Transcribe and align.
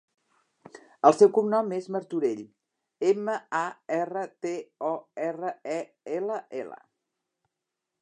El 1.09 1.15
seu 1.17 1.29
cognom 1.35 1.69
és 1.77 1.89
Martorell: 1.97 2.41
ema, 3.11 3.37
a, 3.61 3.63
erra, 4.01 4.27
te, 4.47 4.57
o, 4.91 4.93
erra, 5.31 5.57
e, 5.79 5.81
ela, 6.19 6.45
ela. 6.65 6.85